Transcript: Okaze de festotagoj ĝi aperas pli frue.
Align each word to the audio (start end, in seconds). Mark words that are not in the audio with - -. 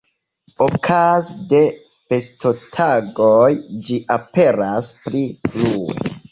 Okaze 0.67 1.35
de 1.51 1.59
festotagoj 2.13 3.53
ĝi 3.91 4.01
aperas 4.19 4.99
pli 5.07 5.25
frue. 5.55 6.13